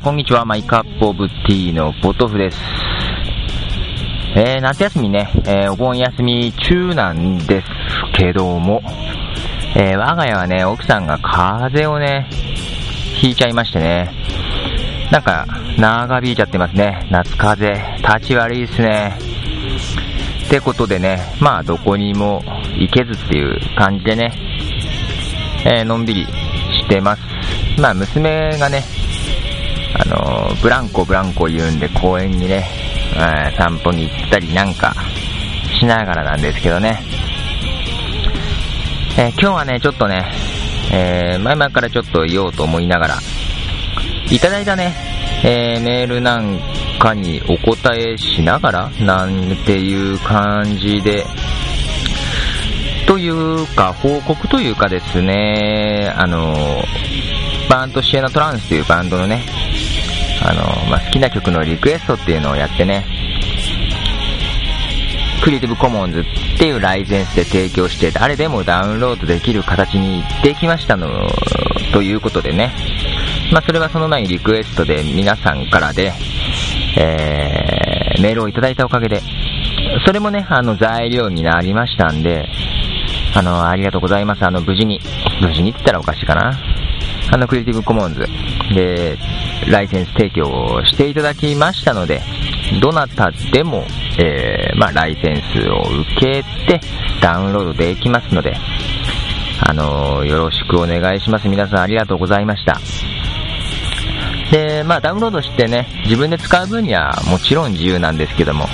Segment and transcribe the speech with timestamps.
[0.00, 2.58] こんにちは、マイカップオブティーのポトフです。
[4.36, 7.66] えー、夏休みね、えー、お盆休み中なんです
[8.16, 8.80] けども、
[9.76, 12.28] え、我が家はね、奥さんが風邪をね、
[13.16, 14.12] ひいちゃいましてね、
[15.10, 17.08] なんか、長引いちゃってますね。
[17.10, 19.18] 夏風邪、立ち悪いですね。
[20.46, 22.40] ってことでね、まあ、どこにも
[22.78, 24.32] 行けずっていう感じでね、
[25.66, 27.22] え、のんびりしてます。
[27.80, 28.84] まあ、娘がね、
[30.00, 32.66] あのブランコブランコ言うんで公園にね、
[33.58, 34.94] 散歩に行ったりなんか
[35.78, 37.02] しながらなんですけどね。
[39.18, 40.30] えー、今日はね、ちょっとね、
[40.92, 43.14] えー、前々からちょっと言おうと思いながら、
[44.30, 44.94] いただいたね、
[45.44, 46.60] えー、メールなん
[47.00, 51.24] かにお答えしながら、なんていう感じで、
[53.08, 56.84] というか、報告というかですね、あの、
[57.68, 59.42] バンドシエナトランスというバンドのね、
[60.42, 63.04] あの、まあ、好きな曲のリクエストっていうのをやってね、
[65.42, 71.28] クリエイティブコモンズっていうライセンスで提供して、誰でもダウンロードできる形にできましたの、
[71.92, 72.74] ということでね、
[73.52, 76.12] まあ、それはその前にリクエストで皆さんからで、
[76.98, 79.22] えー、メールをいただいたおかげで、
[80.06, 82.46] それもね、あの、材料になりましたんで、
[83.34, 84.44] あの、ありがとうございます。
[84.44, 85.00] あの、無事に、
[85.40, 86.67] 無事にって言ったらおかしいかな。
[87.30, 88.26] あの、クリエイティブコモンズ
[88.74, 89.18] で、
[89.68, 92.20] ライセンス提供をしていただきましたので、
[92.80, 93.84] どなたでも、
[94.18, 95.82] えー、まあ、ライセンスを
[96.16, 96.80] 受けて
[97.20, 98.56] ダウンロードできますので、
[99.60, 101.48] あの、よろしくお願いします。
[101.48, 102.80] 皆さんありがとうございました。
[104.50, 108.66] で、まあ、ダウンロードしてね、自分で使う分にはもちろん自由なんですけども、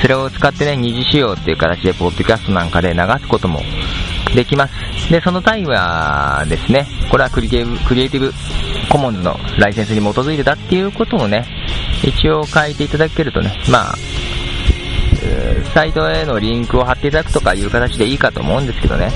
[0.00, 3.60] それを使ってね、二次使用っていう形で、ポッドキャストなんかで流すことも
[4.34, 4.95] できます。
[5.10, 8.32] で、その単位はですね、これはクリエイティブ、クリエイティブ
[8.90, 11.46] コモンズのライセンスに基づいてたっていうことをね、
[12.02, 13.94] 一応書いていただけるとね、まあ、
[15.74, 19.10] サイトへのリンクを貼っていただくとかいう形でいいかと思うんですけどね。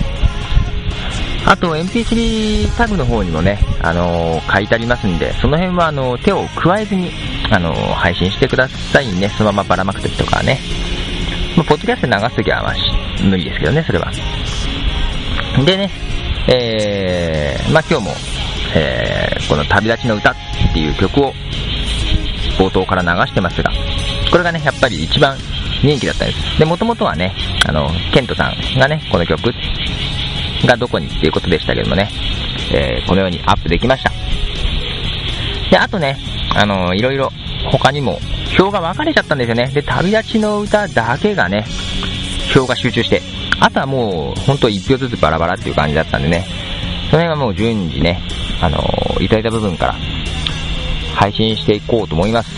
[1.47, 7.11] あと MP3 タグの方にもね、あのー、書いてありますんで、その辺はあの手を加えずに、
[7.51, 9.29] あのー、配信してくださいね。
[9.31, 10.61] そのままばらまくときとかね。
[11.57, 12.75] まあ、ポッドキャスト流すときは、まあ、
[13.25, 14.13] 無理ですけどね、それは。
[15.65, 15.91] でね、
[16.49, 18.13] えー、まあ、今日も、
[18.75, 20.35] えー、この旅立ちの歌っ
[20.73, 21.33] ていう曲を
[22.59, 23.71] 冒頭から流してますが、
[24.31, 25.37] これがね、やっぱり一番
[25.83, 26.59] 人気だったんです。
[26.59, 27.35] で、もともとはね、
[27.67, 29.53] あの、ケントさんがね、この曲
[30.67, 32.11] がどこにっていうことでしたけどもね、
[32.73, 34.11] えー、このようにアップできました。
[35.71, 36.17] で、あとね、
[36.55, 37.31] あの、いろいろ
[37.71, 38.19] 他にも
[38.57, 39.69] 票が分かれちゃったんですよね。
[39.69, 41.65] で、旅立ちの歌だけがね、
[42.53, 43.23] 票が集中して、
[43.61, 46.47] あとはもう、ほんと1票ずつバラバラっていう感じだったんでね、
[47.11, 48.23] その辺はもう順次ね、
[48.63, 48.79] あの
[49.21, 49.97] いただいた部分から
[51.15, 52.51] 配信していこうと思います。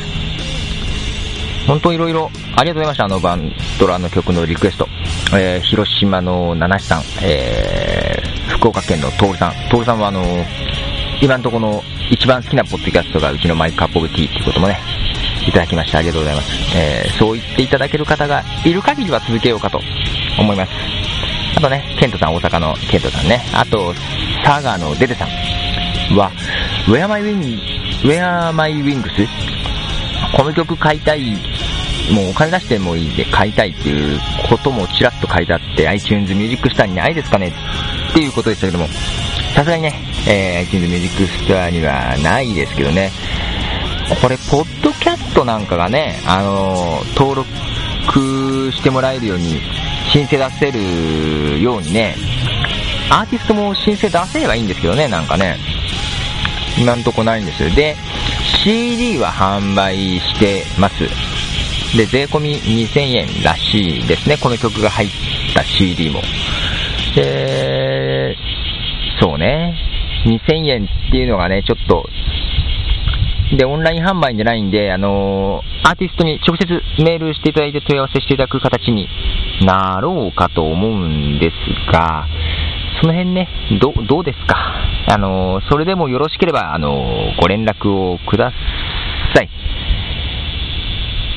[1.66, 3.04] 本当いろいろありがとうございました。
[3.04, 4.86] あのバンドラの曲のリクエスト。
[5.34, 9.52] えー、広島の七七さん、えー、福岡県の徹さん。
[9.70, 10.22] 徹さんはあの
[11.20, 14.78] 今のところの一番好きなポッドキャストがうちのマイクアップオブティーっていうこともね、
[15.46, 15.98] いただきました。
[15.98, 16.76] ありがとうございます。
[16.76, 19.80] えー、そう言っていただける方がいる限りは続けようかと
[20.38, 20.72] 思います。
[21.56, 23.41] あとね、ケントさん、大阪のケントさんね。
[23.53, 23.94] あと、
[24.44, 25.28] 佐賀のデデさん
[26.16, 26.31] は、
[26.87, 27.59] Where My Wings,
[28.03, 29.28] Where My Wings?
[30.37, 31.37] この曲買いたい、
[32.12, 37.53] もうお金出してもいいで買いたいっていうこともちらっと書いてあって、iTunes Music Store にないですかね？
[38.10, 38.88] っていうことでしたけども、
[39.54, 39.94] さすがにね、
[40.26, 43.12] えー、iTunes Music Store にはないですけどね、
[44.20, 49.60] これ、ポッドキャストなんかがね、あのー、登録してもらえるように、
[50.12, 52.14] 申請出せるようにね、
[53.10, 55.56] アーティストも申請出せればいいんですけどね、なんかね。
[56.78, 57.70] 今んとこないんですよ。
[57.70, 57.96] で、
[58.62, 61.00] CD は販売してます。
[61.96, 64.37] で、税込み2000円らしいですね。
[64.37, 65.08] この曲が入っ
[65.54, 66.20] た CD も。
[67.14, 68.37] で、
[69.20, 69.75] そうね。
[70.26, 72.06] 2000円っていうのがね、ちょっと、
[73.56, 79.08] で、オンライン販売じゃないんで、あのー、アーティストに直接メールしていただいて問い合わせしていただく形に
[79.64, 82.26] なろうかと思うんですが、
[83.00, 83.49] その辺ね、
[83.81, 84.56] どどうですか、
[85.09, 88.53] あのそれでもよろしければ、あのご連絡をくだ
[89.35, 89.49] さい。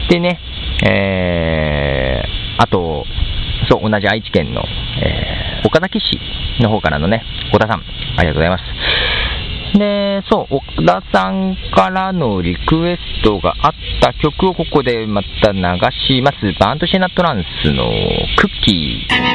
[0.09, 0.39] でね、
[0.85, 3.05] えー、あと、
[3.69, 4.61] そう、同じ愛知県の、
[5.01, 6.19] えー、岡崎市
[6.61, 7.83] の方からのね、小田さん、
[8.17, 8.63] ありがとうございます。
[9.73, 15.61] で、そう、奥田さんからのリクエストがあった曲をここでまた流
[16.07, 16.37] します。
[16.59, 17.83] バンドシェナトランスの
[18.37, 19.34] クッキー。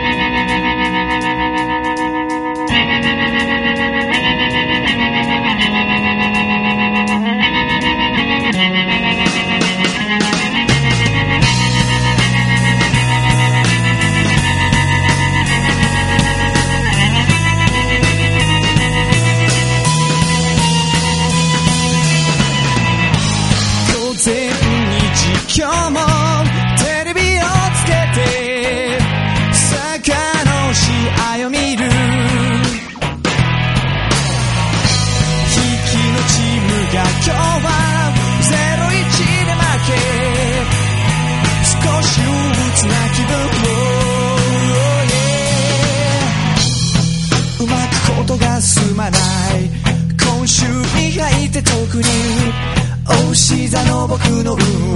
[54.10, 54.89] 僕の運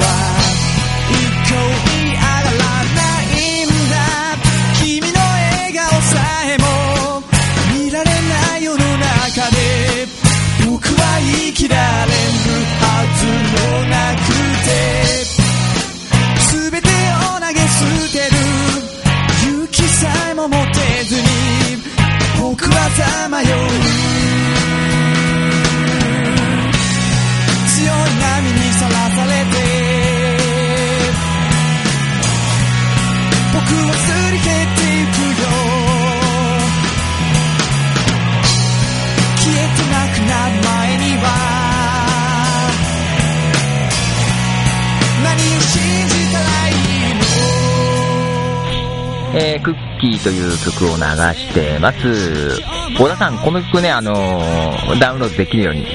[49.56, 51.02] ー、クッキーという曲を流
[51.34, 52.60] してます。
[52.98, 55.86] 小田さん、この曲ね、あのーダウンロードできるように、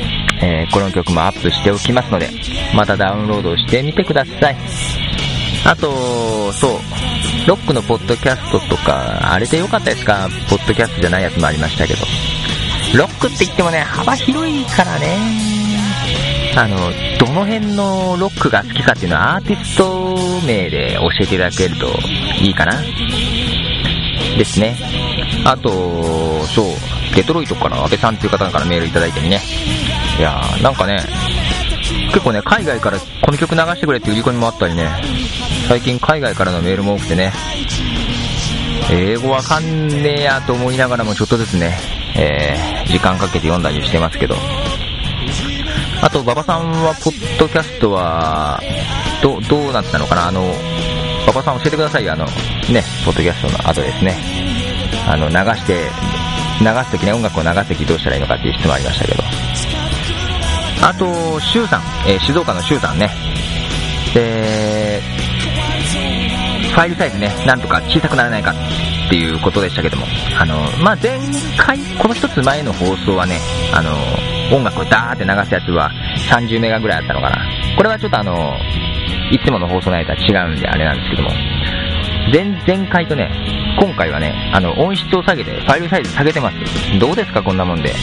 [0.41, 2.29] えーこの曲もアップしておきますので、
[2.75, 4.55] またダウンロードしてみてください。
[5.65, 6.71] あと、そう、
[7.47, 10.29] ロックのポッドキャストとか、あれでよかったですか？
[10.49, 12.05] ポッドキャストじゃないやつもありましたけど。
[12.95, 15.17] ロックって言ってもね、幅広いからね。
[16.55, 16.77] あの、
[17.19, 21.87] どの辺のロックが好きかっていうのはアーティスト名で教えていただけると
[22.41, 22.73] いいかな。
[24.37, 24.77] ですね。
[25.45, 25.69] あと、
[26.45, 26.65] そう、
[27.15, 29.41] デトロイトから安倍さんっていう方からメールいただいてね。
[30.17, 31.03] いやー、なんかね、
[32.13, 34.89] 結構ね、海外からこの曲流してくれって売り込みもあったりね、
[35.67, 37.31] 最近海外からのメールも多くてね、
[38.91, 41.77] 英語わかんねえやと思いながらもちょっとずつね、
[42.15, 44.35] えー、時間かけて読んだりしてますけど、
[46.01, 48.61] あと、馬場さんは、ポッドキャストは、
[49.21, 50.29] ど、どうなったのかな？
[50.29, 50.41] あの、
[51.25, 54.15] 馬場さん教えてくださいよ、あの、ね、ポッドキャストの後ですね。
[55.07, 55.89] あの、流して、
[56.61, 59.23] 流すときね、音楽を流すときどうしたらいいのかっていう質問ありましたけど。
[60.81, 63.09] あと、シュウさん、えー静岡のシュウさんね。
[64.13, 65.01] で、
[66.73, 70.05] ファイルサイズね、なんとか小さくならないかっていうことでしたけども、
[70.39, 71.19] あの、まあ、前
[71.57, 73.39] 回、この一つ前の放送はね、
[73.73, 73.91] あの、
[74.55, 75.91] 音楽をダーって流すやつは
[76.29, 77.37] 30メガぐらいあったのかな。
[77.75, 78.53] これはちょっとあの、
[79.31, 81.29] いつもの放送のやつは違うんであれなんですけども、
[82.31, 83.31] 前、前回とね、
[83.79, 86.57] 今回はね、あの、音質を下げて、ファイルサイズ下げてます。
[86.99, 87.93] どうですか、こんなもんで。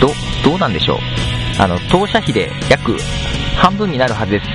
[0.00, 0.12] ど、
[0.44, 0.98] どうなんでしょう。
[1.58, 2.96] あの、投射比で約
[3.56, 4.46] 半分になるはずです。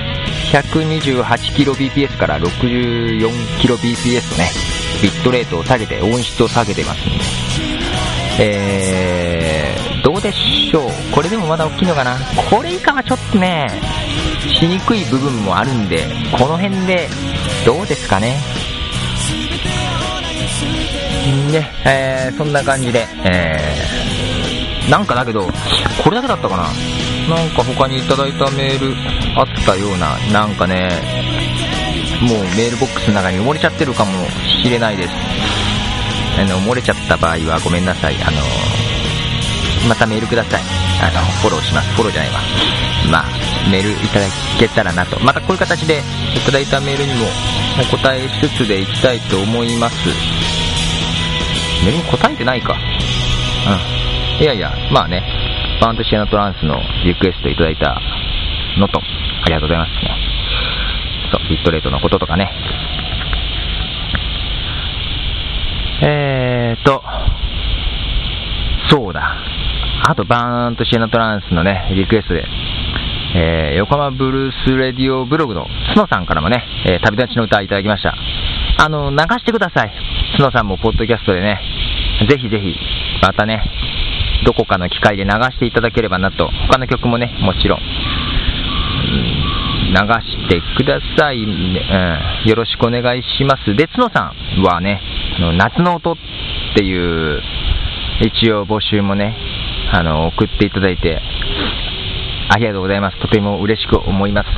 [0.52, 4.50] 128kbps から 64kbps とね、
[5.02, 7.24] ビットレートを下げて、音質を下げてますんで。
[8.38, 10.90] えー、どうでしょう。
[11.12, 12.16] これでもまだ大きいのかな。
[12.50, 13.68] これ以下はちょっとね、
[14.60, 17.08] しにくい部分もあるんで、この辺で、
[17.64, 18.55] どうですかね。
[21.32, 25.48] ね、えー、そんな感じで、えー、なんかだけど、
[26.02, 26.64] これだけだったかな
[27.28, 28.94] なんか他にいただいたメール
[29.38, 30.90] あったような、なんかね、
[32.22, 34.12] もうメールボックスの中に埋もれちゃってるかも
[34.62, 35.10] しれないです。
[36.38, 38.14] あの、漏れちゃった場合はごめんなさい。
[38.22, 38.38] あの、
[39.88, 40.62] またメールください。
[41.02, 41.92] あの、フォローします。
[41.94, 42.40] フォローじゃないわ。
[43.10, 43.24] まあ、
[43.70, 44.26] メールいただ
[44.58, 45.18] けたらなと。
[45.20, 46.02] またこういう形で
[46.34, 47.26] いただいたメールにも
[47.80, 50.65] お答えしつつでいきたいと思います。
[51.86, 52.74] メールに答えてないか。
[52.74, 54.42] うん。
[54.42, 55.22] いやいや、まあね、
[55.80, 56.74] バンとシアナトランスの
[57.04, 58.00] リクエストいただいた
[58.76, 60.10] のと、ありがとうございますね。
[61.30, 62.50] そう、ビットレートのこととかね。
[66.02, 67.04] えーと、
[68.90, 69.36] そうだ。
[70.08, 72.44] あと、バーンとシエナトランスのね、リクエストで、
[73.36, 78.14] えー、横浜ブルースレディオブログの角さんからもね、えー旅立ちの歌いただきました。
[78.78, 79.92] あの、流してください。
[80.36, 81.60] 角さんもポッドキャストでね、
[82.24, 82.74] ぜひぜひ、
[83.22, 83.62] またね、
[84.44, 87.80] どこかの機会で流していただければなと、他の曲もね、もちろん、
[89.86, 91.46] 流してください、ね
[92.44, 93.74] うん、よろしくお願いします。
[93.74, 95.00] で、角さんはね、
[95.58, 96.16] 夏の音っ
[96.76, 97.42] ていう、
[98.20, 99.36] 一応募集もね、
[99.92, 101.20] あの、送っていただいて、
[102.48, 103.20] ありがとうございます。
[103.20, 104.48] とても嬉しく思います。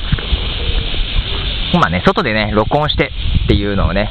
[1.76, 3.12] まあね、外でね、録音して
[3.44, 4.10] っていうのをね、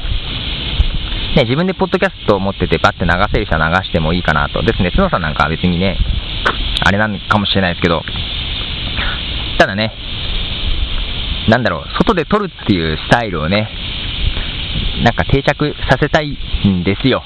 [1.36, 4.62] ね、自分でポッドキャストを持っててバッて流せる人は流してもいいかなと。
[4.62, 5.98] ですね、角さんなんかは別にね、
[6.84, 8.02] あれなのかもしれないですけど、
[9.58, 9.92] ただね、
[11.48, 13.68] なんだろう、外で撮るっていうスタイルをね、
[15.04, 17.22] なんか定着させたいんですよ。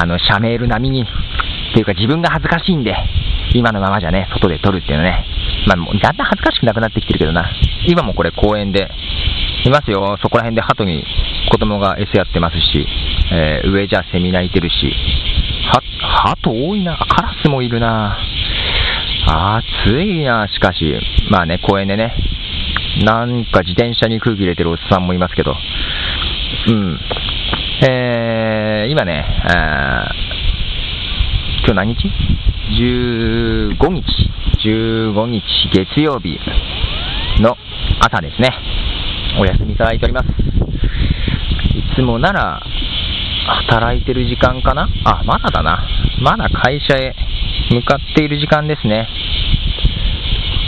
[0.00, 1.02] あの、シャメール並みに。
[1.02, 2.96] っていうか自分が恥ずかしいんで、
[3.54, 5.24] 今のままじゃね、外で撮るっていうのね。
[5.66, 7.50] まあ、もうだんだん恥ずかしくなくなってきてるけどな。
[7.86, 8.88] 今もこれ公園で、
[9.64, 10.16] いますよ。
[10.22, 11.04] そこら辺で鳩に
[11.50, 12.86] 子供が餌やってますし、
[13.30, 14.92] えー上じゃセミ鳴いてるし、
[15.72, 15.82] は、
[16.34, 16.96] 鳩多いな。
[16.96, 18.18] カラスもいるな。
[19.26, 20.98] 暑いな、しかし。
[21.30, 22.14] まあね、公園でね、
[23.04, 25.54] なんか自転車に空気入れてるおっさんもいますけど、
[26.68, 26.98] うん。
[27.88, 30.10] えー、今ね、あ
[31.60, 32.10] 今日何日
[32.80, 34.04] ?15 日、
[34.64, 35.42] 15日
[35.72, 36.38] 月曜日
[37.40, 37.56] の
[38.00, 38.50] 朝ですね。
[39.38, 40.28] お休みいただいております。
[40.28, 42.60] いつもなら、
[43.48, 44.88] 働いてる時間かな？
[45.04, 45.86] あ、まだだな。
[46.20, 47.14] まだ会社へ
[47.70, 49.08] 向かっている時間ですね。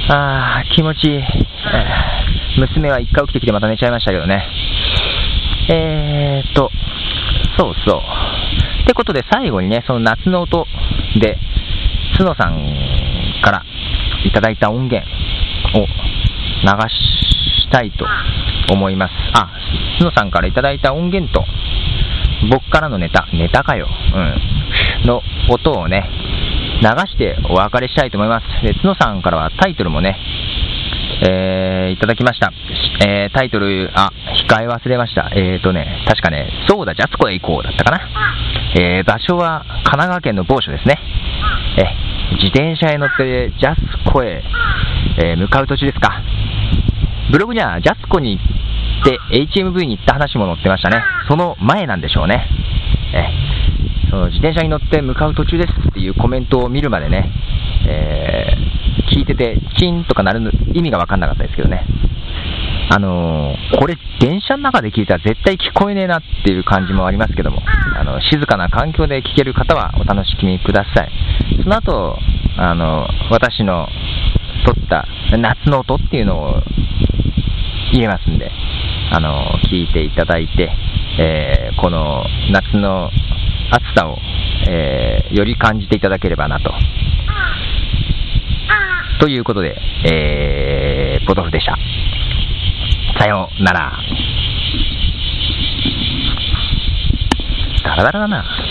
[0.08, 1.22] あー、気持ちいい。
[2.58, 4.44] 娘は一回起きてきてまた寝ちゃいましたけどね。
[5.68, 6.70] えーと、
[7.58, 8.00] そうそう。
[8.82, 10.66] ってことで最後にね、その夏の音
[11.20, 11.38] で、
[12.18, 12.58] 角さん
[13.42, 13.64] から
[14.24, 15.08] いただいた音源
[15.74, 15.86] を流
[16.88, 18.04] したいと
[18.72, 19.12] 思います。
[19.34, 19.48] あ、
[19.98, 21.44] 角さんからいただいた音源と、
[22.48, 26.08] 僕からのネタ、ネタかよ、うん、の音をね、
[26.80, 28.66] 流してお別れしたいと思います。
[28.66, 30.16] で、角さんからはタイトルもね、
[31.28, 32.52] えーいただきました。
[33.06, 34.10] えータイトル、あ、
[34.48, 35.30] 控え忘れました。
[35.34, 38.00] えーとね、確かね、そうだ、ジャスコへ行こうだったかな。
[38.80, 40.98] えー場所は神奈川県の某所ですね。
[41.76, 41.84] え、
[42.36, 43.80] 自転車へ乗ってジャス
[44.10, 44.42] コへ、
[45.22, 46.22] え向かう途中ですか。
[47.30, 48.40] ブログにはジャスコに
[49.00, 49.18] 行って
[49.60, 51.02] HMV に行った話も載ってましたね。
[51.28, 52.46] その前なんでしょうね。
[53.14, 57.32] えその自転車に乗って向かう途中ですっていうコメントを見るまでね、
[57.86, 58.80] えー
[59.10, 61.84] 聞いてて、チンとかなるの意味が分かんなかったですけどね。
[62.92, 67.60] あのーこれ、電車の中で聞いたら絶対聞こえねえなっていう感じもありますけども、
[67.96, 71.10] あの静かな環境で聞ける方はお楽しみください。
[71.62, 72.18] その後、
[72.56, 73.88] あの私の
[74.64, 76.62] 撮った夏の音っていうのを
[77.92, 78.50] 入れますんで、
[79.12, 80.70] あの聞いていただいて、
[81.18, 83.10] えーこの夏の
[83.70, 84.18] 暑さを、
[84.68, 86.72] えーより感じていただければなと。
[89.20, 89.76] ということで、
[90.10, 91.76] えー、ポトフでした。
[93.18, 93.92] さようなら。
[97.84, 98.69] ダラダラだな。